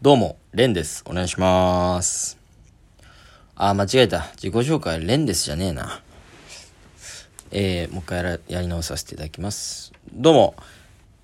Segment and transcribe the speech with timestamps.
[0.00, 1.02] どうも、レンです。
[1.08, 2.38] お願いします。
[3.56, 4.28] あ、間違えた。
[4.36, 6.02] 自己紹介、レンですじゃねえな。
[7.50, 9.92] えー、もう一回ややり直させていただきます。
[10.12, 10.54] どうも、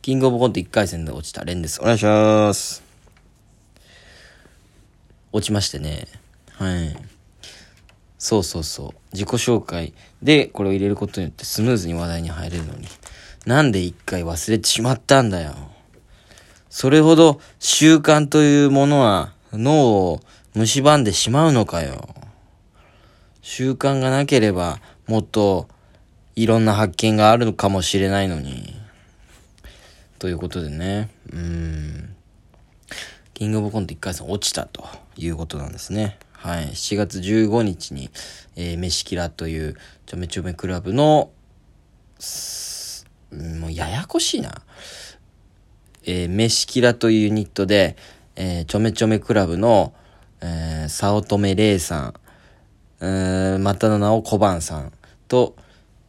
[0.02, 1.80] キングオブコント1回戦で落ちたレンです。
[1.82, 2.82] お願いします。
[5.30, 6.08] 落ちましてね。
[6.54, 6.96] はい。
[8.18, 8.92] そうそうそう。
[9.12, 12.88] 自己紹介でこれを入れることによってスムーズに話題に入れるのに。
[13.46, 15.73] なんで一回忘れてしまったんだよ。
[16.74, 20.20] それほど習慣というものは脳を
[20.56, 22.12] 蝕んでしまうのかよ。
[23.42, 25.68] 習慣がなければもっと
[26.34, 28.74] いろんな発見があるのかもしれないのに。
[30.18, 31.10] ということでね。
[31.32, 32.16] うーん。
[33.34, 34.84] キングオブコント1回戦落ちたと
[35.16, 36.18] いうことなんですね。
[36.32, 36.70] はい。
[36.70, 38.10] 7月15日に、
[38.56, 41.30] えー、飯キラというちょめちょめクラブの、
[43.30, 44.62] もうややこしいな。
[46.06, 47.96] えー、飯キラというユニットで、
[48.36, 49.92] えー、ちょめちょめクラブの、
[50.40, 52.14] えー、早乙女玲さん、
[53.00, 54.92] えー、またの名を小判さん
[55.28, 55.56] と、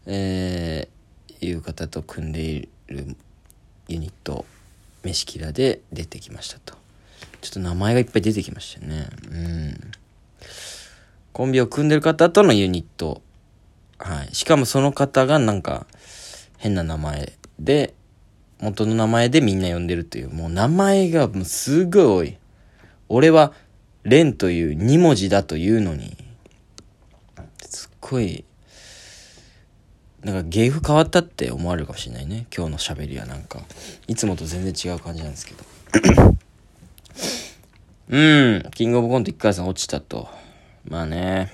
[0.05, 3.15] えー、いう方と組んでいる
[3.87, 4.45] ユニット、
[5.03, 6.75] 飯キラで出てきましたと。
[7.41, 9.07] ちょっと名前がいっぱい出てきましたよね。
[9.29, 9.91] うん。
[11.31, 13.21] コンビを組んでる方とのユニット。
[13.99, 14.33] はい。
[14.33, 15.85] しかもその方がなんか
[16.57, 17.93] 変な名前で、
[18.61, 22.37] 元の名前でみんな呼んでるという、もう名前がもうすごい多い。
[23.09, 23.53] 俺は、
[24.03, 26.15] レンという2文字だというのに、
[27.67, 28.45] すっごい、
[30.23, 32.47] なんか芸風変わったって思われるかもしれないね。
[32.55, 33.59] 今日の喋りはなんか、
[34.07, 35.63] いつもと全然違う感じなんですけど。
[38.07, 40.29] うん、キングオブコント1回戦落ちたと。
[40.87, 41.51] まあね。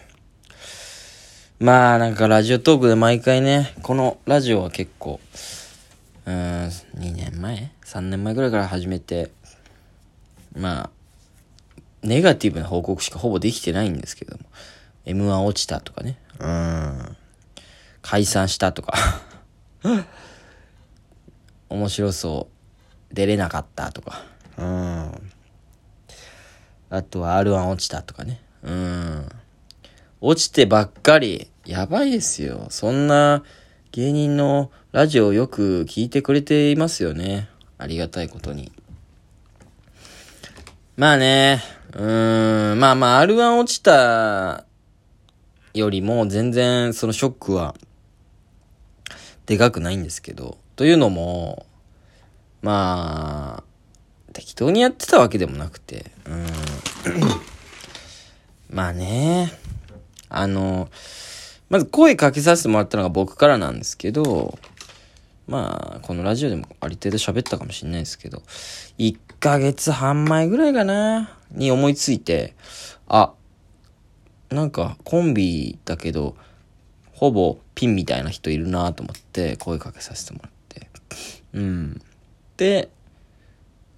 [1.60, 5.20] まあなんかラジオトークで毎回ね、このラジオは結構、
[6.26, 9.32] うん、2年前 ?3 年前ぐらいから始めて、
[10.56, 10.90] まあ、
[12.04, 14.44] ネガティブな報告しかほぼできてないんですけども、
[15.06, 17.18] M1 落ちたとかね、うん、
[18.02, 18.94] 解散したとか、
[21.70, 22.50] 面白そ
[23.12, 24.24] う、出れなかったとか、
[24.58, 25.32] うん、
[26.90, 29.30] あとは R1 落ちたとかね、うん、
[30.20, 32.68] 落ちてばっかり、やばいですよ。
[32.70, 33.44] そんな
[33.92, 37.50] 芸人のラジオをよく聞いてくれていますよね。
[37.78, 38.72] ありがたいことに。
[40.96, 41.62] まあね、
[41.94, 44.64] うーん、まあまあ R1 落ちた
[45.74, 47.76] よりも全然そのショックは
[49.46, 51.66] でかくないんですけど、というのも、
[52.62, 53.64] まあ、
[54.32, 56.46] 適当にやってたわけでもなくて、うん。
[58.70, 59.52] まあね、
[60.30, 60.88] あの、
[61.72, 64.60] まず声かけさせてもらったのが僕からなんですけど、
[65.48, 68.44] まあ、このラジオでもある程度喋ったかもしれないですけど、
[68.98, 72.56] 1ヶ月半前ぐらいかな、に思いついて、
[73.08, 73.32] あ、
[74.50, 76.36] なんかコンビだけど、
[77.14, 80.90] ほぼピンみたいな人いるなと思って声かけさせてもらって。
[81.54, 82.02] うん。
[82.58, 82.90] で、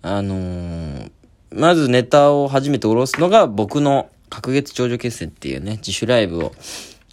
[0.04, 1.12] あのー
[1.56, 6.52] まずネタを初めて下ろすのが僕の隔月頂上決戦っていうね、自主ライブを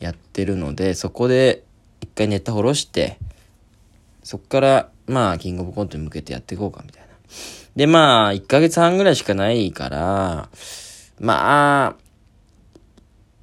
[0.00, 1.62] やってるので、そこで
[2.00, 3.18] 一回ネタ下ろして、
[4.22, 7.08] そっから、まあ、キングオブコントに向けてやっていこうかみたいな。
[7.76, 10.48] で、まあ、1ヶ月半ぐらいしかないから、
[11.20, 11.96] まあ、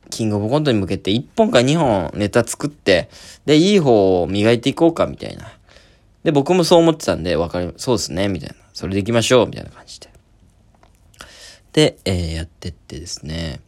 [0.10, 3.10] キングオブコントに向けて1本か2本ネタ作って、
[3.46, 5.52] で、いい方を磨いていこうかみたいな。
[6.24, 8.56] で、僕もそう思ってたんで、わかり、そうですね、みたいな。
[8.74, 10.10] それで行きましょう、みたいな感じで。
[11.74, 13.60] で、えーやってってですね。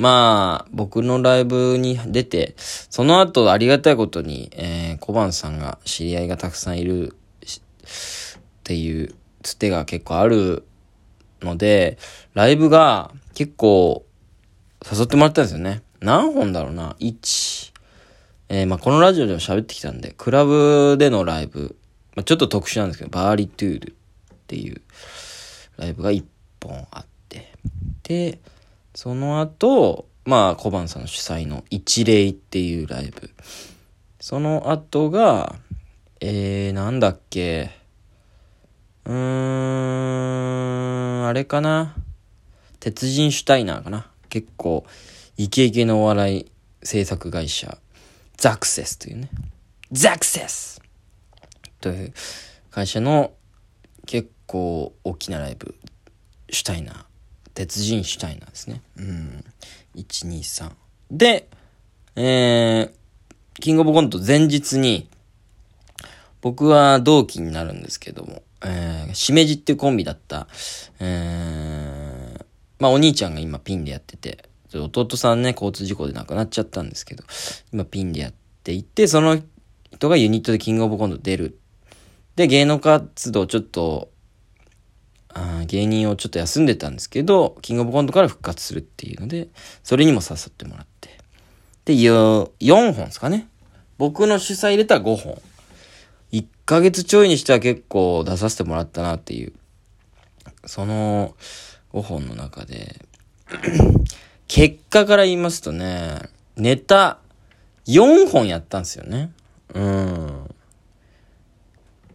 [0.00, 7.12] まあ、僕のライブに出て、その後ありがたいことに、えー、小判さんが知り合いがたくさんいるっ
[8.64, 10.64] ていうつてが結構ある
[11.42, 11.98] ので、
[12.32, 14.06] ライブが結構
[14.90, 15.82] 誘ってもらったんですよね。
[16.00, 17.72] 何本だろうな ?1、
[18.48, 21.76] えーまあこのラジオでも喋ってきたんで、クラブでのライブ、
[22.16, 24.80] まあ、ちょっと特殊なんですけど、バーリトゥールっていう
[25.76, 26.24] ライブが1
[26.58, 27.52] 本あって、
[28.04, 28.38] で、
[29.02, 33.30] その後、まあ、小判さんの主催の一例っていうライブ。
[34.20, 35.56] その後が、
[36.20, 37.70] えー、なんだっけ。
[39.06, 39.12] うー
[41.22, 41.96] ん、あれかな。
[42.78, 44.10] 鉄人シュタイナーかな。
[44.28, 44.84] 結構、
[45.38, 46.50] イケイケのお笑い
[46.82, 47.78] 制作会社、
[48.36, 49.30] ザクセスというね。
[49.90, 50.78] ザクセス
[51.80, 52.12] という
[52.70, 53.32] 会社の
[54.04, 55.74] 結構大きなライブ、
[56.50, 57.09] シュタイナー。
[57.54, 58.82] 鉄人シュタイナーですね。
[58.96, 59.44] うん。
[59.96, 60.70] 123。
[61.10, 61.48] で、
[62.16, 65.08] えー、キングオブコント前日に、
[66.40, 70.46] 僕は同期になるんですけども、えー、しめじっていうコンビだった、
[71.00, 72.36] え
[72.78, 77.24] まあお兄ちゃんが今ピンでやってて、弟さんね、交通事故で亡くなっちゃったんですけど、
[77.72, 78.32] 今ピンでやっ
[78.62, 79.38] ていて、その
[79.92, 81.58] 人がユニットでキングオブコント出る。
[82.36, 84.10] で、芸能活動ちょっと、
[85.32, 89.48] あ芸人をちょっと休んでたんですけど、キングオブコントから復活するっていうので、
[89.82, 91.18] それにも誘ってもらって。
[91.84, 93.48] で、4本ですかね。
[93.98, 95.40] 僕の主催入れたら5本。
[96.32, 99.52] 1ヶ月ちょいにしては結構出させてもらったなっていう。
[100.66, 101.34] その
[101.92, 103.04] 5本の中で
[104.46, 107.18] 結果から言いますとね、ネタ
[107.86, 109.32] 4本やったんですよね。
[109.74, 110.54] うん。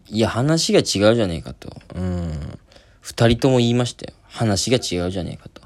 [0.07, 1.75] いや、話が違うじゃねえかと。
[1.95, 2.59] うん。
[3.05, 4.13] 二人とも言いましたよ。
[4.23, 5.61] 話が違うじゃねえかと。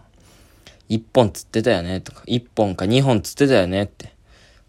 [0.89, 4.13] 一本つってたよねとか、一本か二本つってたよねって。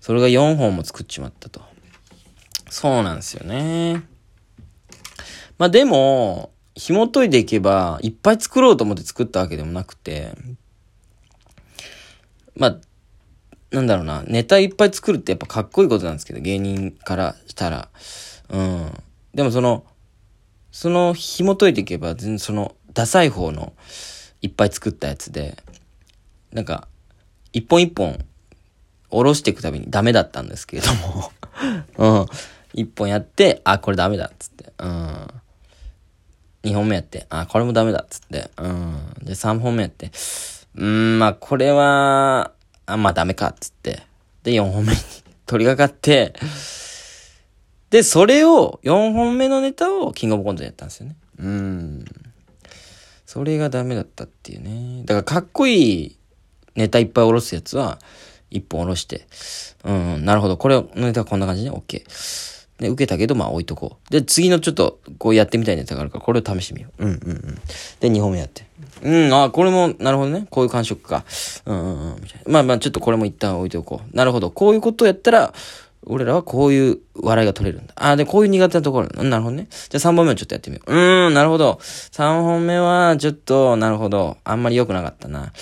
[0.01, 1.63] それが四本も作っちまったと。
[2.69, 4.05] そうなんですよね。
[5.59, 10.33] まあでも、紐解いていけば、いっぱい作ろうと思って作ったわけでもなくて、
[12.55, 12.77] まあ、
[13.73, 17.89] なんだろうな、ネタいっぱい作るってやっぱかっこいいことなんですけど、芸人からしたら。
[18.49, 18.93] うん。
[19.35, 19.85] でもその、
[20.73, 23.73] その紐解いていけば、全然その、ダサい方の
[24.43, 25.57] いっぱい作ったやつで、
[26.53, 26.89] なんか、
[27.53, 28.25] 一本一本、
[29.11, 31.33] 下ろしていくたびにダメだったんですけれども
[31.99, 32.27] うん。
[32.73, 34.73] 一本やって、あ、これダメだ、っつって。
[34.79, 35.27] うん。
[36.63, 38.51] 二本目やって、あ、これもダメだ、っつって。
[38.57, 39.15] うん。
[39.23, 40.13] で、三本目やって、
[40.77, 42.53] うん、まあ、これは、
[42.87, 44.03] あ、まあダメか、っつって。
[44.43, 44.99] で、4本目に
[45.47, 46.35] 取り掛かって、
[47.91, 51.17] で、それを、4本目のネタをキングオブコントでやったんですよね。
[51.39, 52.05] うん。
[53.27, 55.03] それがダメだったっていうね。
[55.05, 56.17] だからかっこいい
[56.77, 57.99] ネタいっぱい下ろすやつは、
[58.51, 59.27] 1本下ろして、
[59.85, 60.57] うん、なるほど。
[60.57, 61.71] これのネタはこんな感じね。
[61.71, 62.05] OK。
[62.79, 64.13] で、受けたけど、まあ置いとこう。
[64.13, 67.05] で、次のちょっと、こうやってみたいネタがあるから、これを試してみよう。
[67.05, 67.55] うんうんうん。
[68.01, 68.65] で、2本目やって。
[69.03, 70.47] うん、あ、これも、なるほどね。
[70.51, 71.25] こういう感触か。
[71.67, 72.17] うんうんうん。
[72.47, 74.17] まあまあ、ちょっとこれも一旦置いておこう。
[74.17, 74.51] なるほど。
[74.51, 75.53] こういうことやったら、
[76.07, 77.93] 俺らはこういう笑いが取れるんだ。
[77.97, 79.09] ああ、で、こういう苦手なところ。
[79.15, 79.69] うん、なるほどね。
[79.71, 80.93] じゃあ3本目をちょっとやってみよう。
[80.93, 81.79] うーん、なるほど。
[81.83, 84.39] 3本目は、ちょっと、なるほど。
[84.45, 85.53] あんまり良くなかったな。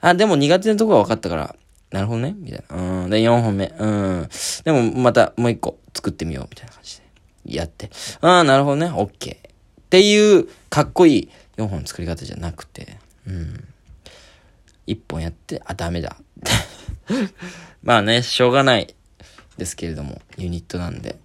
[0.00, 1.56] あ、でも苦手なところは分かったから、
[1.90, 2.34] なるほどね。
[2.38, 3.02] みたいな。
[3.02, 3.10] うん。
[3.10, 3.74] で、4本目。
[3.78, 4.28] うん。
[4.64, 6.46] でも、また、もう一個作ってみよう。
[6.50, 7.08] みたいな感じで。
[7.56, 7.90] やって、
[8.20, 9.48] ああ、なるほどね、オッケー。
[9.48, 13.64] っていう、かっこいい4本作り方じゃなくて、うん。
[14.86, 16.16] 1本やって、あ、ダメだ。
[17.82, 18.94] まあね、しょうがない
[19.58, 21.18] ですけれども、ユニットなんで。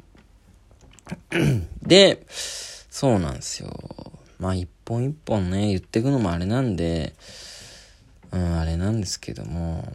[1.81, 3.69] で、そうなんですよ。
[4.39, 7.13] まあ一本一本ね、言ってくのもあれなんで、
[8.31, 9.94] うん、あれなんですけども、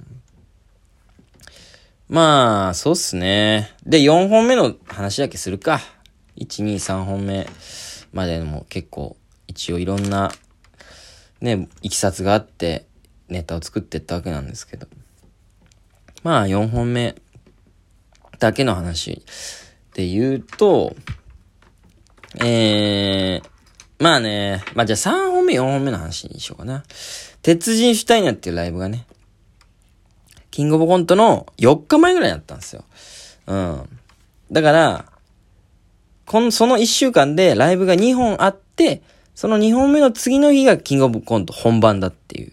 [2.09, 3.75] まあ、そうっすね。
[3.85, 5.81] で、4本目の話だけするか。
[6.39, 7.47] 1、2、3本目
[8.15, 10.33] までも結構一応いろんな
[11.43, 12.87] ね、いきさつがあって
[13.29, 14.87] ネタを作ってったわけなんですけど。
[16.23, 17.15] まあ4本目
[18.39, 19.23] だけの話
[19.95, 20.95] で言うと、
[22.41, 26.85] えー、まあね、まあじゃあ3本目4本目の話にしようかな。
[27.43, 29.07] 鉄人シュタイナっていうライブがね、
[30.51, 32.85] キングオブコントの4日前ぐらいだったんですよ。
[33.47, 33.89] うん。
[34.53, 35.05] だから、
[36.27, 39.03] この、その1週間でライブが2本あって、
[39.35, 42.53] その2本目の次の日がキングオブコント本番だっていう。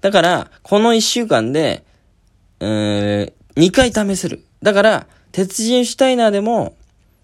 [0.00, 1.84] だから、この1週間で、
[2.60, 4.44] うーん、2回試せる。
[4.62, 6.74] だから、鉄人シュタイナーでも、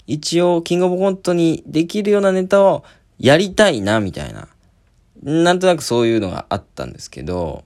[0.06, 2.84] 一応、キングオブコントにできるようなネタを
[3.18, 4.48] やりたいな、みたいな。
[5.22, 7.64] なんとなくそういうのがあったんですけど、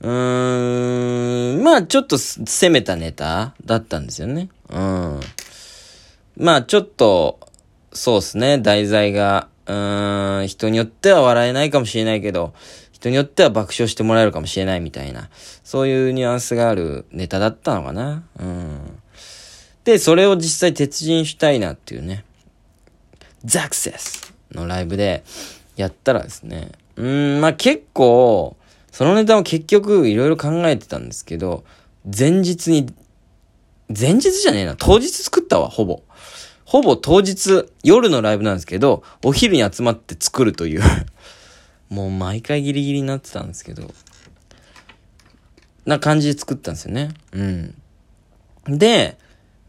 [0.00, 4.48] うーん、まあちょっと攻めたネタだったんですよね。
[4.70, 5.20] うん。
[6.36, 7.40] まあちょっと、
[7.92, 12.52] そうですね、題材が、うーん、人によっては笑えないかもしれないけど、
[12.92, 15.30] 人によっては爆笑してもらえるかもしれないみたいな、
[15.64, 18.24] そういうニュアンスがあるネタだったのかな。
[18.38, 18.87] うん。
[19.88, 22.22] で、それを実際鉄人シュタイナーっていうね、
[23.42, 25.24] ザクセスのライブで
[25.76, 28.58] やったらですね、うん、まあ結構、
[28.92, 31.64] そのネタも結局いろいろ考えてたんですけど、
[32.04, 32.92] 前日に、
[33.88, 36.02] 前日じゃねえな、当日作ったわ、ほぼ。
[36.66, 40.82] ほぼ当日、夜のライブなんですけど、お昼に集まって作るという
[41.88, 43.90] もう毎回ギリギリになってたんですけど、
[45.86, 47.08] な感じで作ったんですよね。
[47.32, 47.74] うん。
[48.66, 49.16] で、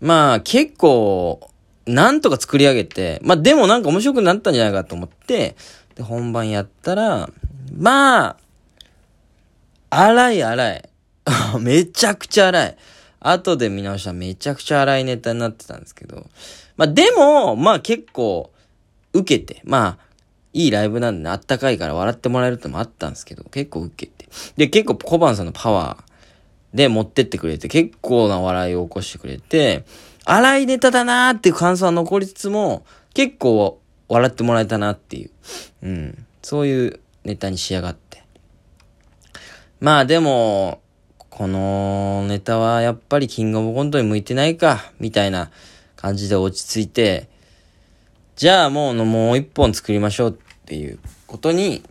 [0.01, 1.49] まあ結構、
[1.85, 5.55] なんとか作り上げて、まあでもなんか面白くなったんじゃないかと思って、
[5.95, 7.29] で、本番やったら、
[7.75, 8.37] まあ、
[9.89, 10.89] 荒い荒い。
[11.59, 12.77] めちゃくちゃ荒い。
[13.19, 16.27] 後で見直したらめちゃくちゃ荒いネタになってたんですけど。
[16.77, 18.51] まあでも、まあ結構、
[19.13, 20.09] 受けて、まあ、
[20.53, 24.29] いいライブなんでね、あったかいから笑ってもらえるってもあったんですけど、結構受けて。
[24.57, 26.08] で、結構小判さんのパワー
[26.73, 29.85] で持ってってくれて、結構な笑いを起こしてくれて、
[30.25, 35.31] 荒いネタだなーっていう感想は残りつつも、結構笑ってもらえたなっていう、
[35.83, 38.23] うん、そういうネタに仕上がって。
[39.79, 40.81] まあでも、
[41.29, 45.51] このネタはやっぱりキングオブコントに向いてないか、みたいな
[45.95, 47.29] 感じで落ち着いて、
[48.35, 50.33] じゃあもうのもう一本作りましょうっ
[50.65, 51.83] ていうことに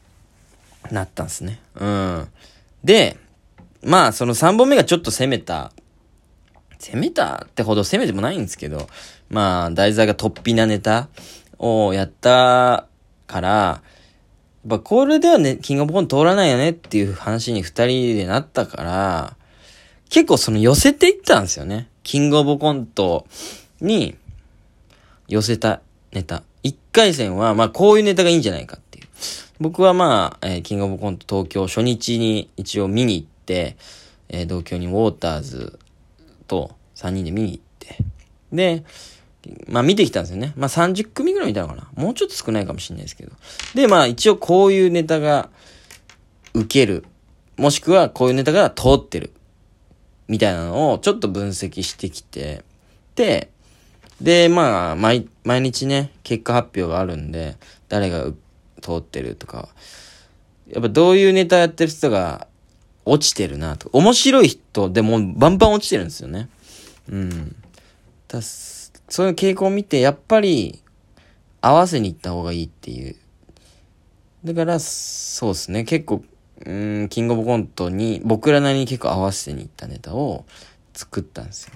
[0.90, 1.60] なったんですね。
[1.74, 2.28] うん。
[2.84, 3.16] で、
[3.82, 5.72] まあその3本目がちょっと攻めた、
[6.78, 8.88] 攻めたってほど攻めてもないんですけど、
[9.30, 11.08] まあ題材が突飛なネタ
[11.58, 12.86] をやった
[13.26, 13.82] から、や
[14.76, 19.36] っぱこれではね、キングオブコント通らないよねっていう話に二人でなったから、
[20.10, 21.88] 結構その寄せていったんですよね。
[22.02, 23.26] キングオブコント
[23.80, 24.16] に
[25.28, 25.80] 寄せた
[26.12, 26.42] ネタ。
[26.62, 29.06] 一回戦は、まあこういうネタがいいんじゃないかっていう。
[29.60, 35.78] 僕はまあ、えー、キングオブコント東京初日に一応見に行って、えー、同居にウォーターズ
[36.46, 37.96] と3人で見に行って、
[38.52, 38.84] で、
[39.68, 40.52] まあ見てきたんですよね。
[40.56, 41.88] まあ30組ぐらい見たのかな。
[41.94, 43.32] もうちょっと少ないかもしれないですけど。
[43.74, 45.48] で、まあ一応こういうネタが
[46.54, 47.04] 受ける。
[47.56, 49.32] もしくはこういうネタが通ってる。
[50.28, 52.62] みたいなのをちょっと分析してきて、
[53.14, 53.50] で、
[54.20, 57.56] で、まあ、毎、毎日ね、結果発表があるんで、
[57.88, 58.24] 誰が
[58.82, 59.68] 通ってるとか、
[60.68, 62.46] やっぱどういうネタやってる人が
[63.10, 63.88] 落ちてるなと。
[63.92, 66.48] 面白い人でもバンバン落ちてるんですよね。
[67.10, 67.56] うん。
[68.28, 70.82] だそういう傾向を見て、やっぱり
[71.60, 73.16] 合わせに行った方がいいっていう。
[74.44, 75.84] だから、そうですね。
[75.84, 76.22] 結構、
[76.64, 80.44] うん、キングオブコントに、僕らなりに結構合わせに行ったネタを
[80.94, 81.72] 作ったんですよ。